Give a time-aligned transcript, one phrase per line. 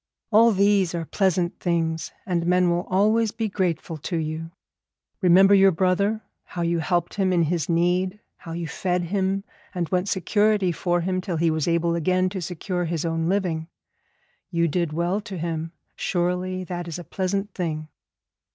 [0.31, 4.49] All these are pleasant things, and men will always be grateful to you.
[5.21, 9.43] Remember your brother, how you helped him in his need, how you fed him
[9.75, 13.67] and went security for him till he was able again to secure his own living.
[14.49, 17.87] You did well to him, surely that is a pleasant thing.'